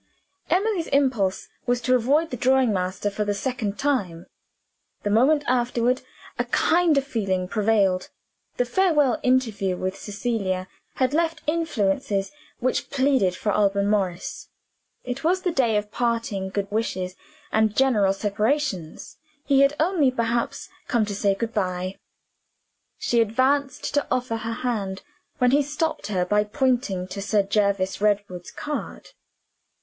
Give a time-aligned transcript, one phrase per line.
[0.49, 4.25] Emily's impulse was to avoid the drawing master for the second time.
[5.03, 6.01] The moment afterward,
[6.39, 8.09] a kinder feeling prevailed.
[8.57, 14.49] The farewell interview with Cecilia had left influences which pleaded for Alban Morris.
[15.03, 17.15] It was the day of parting good wishes
[17.51, 21.95] and general separations: he had only perhaps come to say good by.
[22.97, 25.03] She advanced to offer her hand,
[25.37, 29.09] when he stopped her by pointing to Sir Jervis Redwood's card.